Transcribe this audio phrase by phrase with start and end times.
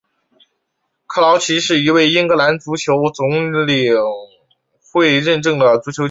[1.05, 3.29] 克劳奇是一位英格兰足球总
[4.91, 5.97] 会认证的足球教练。